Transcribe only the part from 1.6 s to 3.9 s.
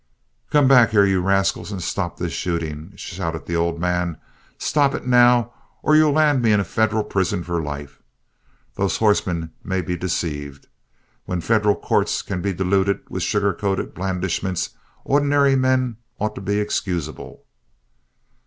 and stop this shooting!" shouted the old